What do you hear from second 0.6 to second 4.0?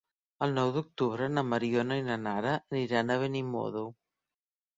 d'octubre na Mariona i na Nara aniran a Benimodo.